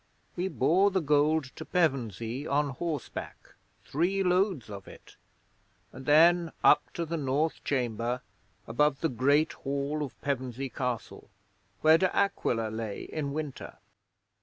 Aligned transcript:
We 0.35 0.47
bore 0.47 0.89
the 0.89 0.99
gold 0.99 1.43
to 1.57 1.63
Pevensey 1.63 2.47
on 2.47 2.69
horseback 2.69 3.53
three 3.85 4.23
loads 4.23 4.67
of 4.67 4.87
it 4.87 5.15
and 5.93 6.07
then 6.07 6.51
up 6.63 6.91
to 6.95 7.05
the 7.05 7.17
north 7.17 7.63
chamber, 7.63 8.23
above 8.65 9.01
the 9.01 9.09
Great 9.09 9.53
Hall 9.53 10.01
of 10.03 10.19
Pevensey 10.21 10.69
Castle, 10.69 11.29
where 11.81 11.99
De 11.99 12.11
Aquila 12.15 12.69
lay 12.69 13.03
in 13.03 13.31
winter. 13.31 13.77